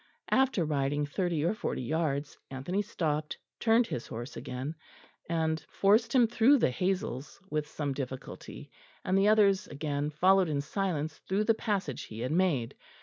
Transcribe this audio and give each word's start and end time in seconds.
After 0.31 0.65
riding 0.65 1.05
thirty 1.05 1.43
or 1.43 1.53
forty 1.53 1.83
yards, 1.83 2.35
Anthony 2.49 2.81
stopped, 2.81 3.37
turned 3.59 3.85
his 3.85 4.07
horse 4.07 4.35
again, 4.35 4.73
and 5.29 5.63
forced 5.69 6.11
him 6.15 6.25
through 6.25 6.57
the 6.57 6.71
hazels 6.71 7.39
with 7.51 7.67
some 7.67 7.93
difficulty, 7.93 8.71
and 9.05 9.15
the 9.15 9.27
others 9.27 9.67
again 9.67 10.09
followed 10.09 10.49
in 10.49 10.61
silence 10.61 11.19
through 11.29 11.43
the 11.43 11.53
passage 11.53 12.05
he 12.05 12.21
had 12.21 12.31
made. 12.31 12.73